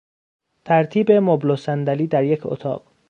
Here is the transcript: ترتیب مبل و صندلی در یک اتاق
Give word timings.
ترتیب 0.65 1.11
مبل 1.11 1.49
و 1.49 1.55
صندلی 1.55 2.07
در 2.07 2.23
یک 2.23 2.45
اتاق 2.45 2.87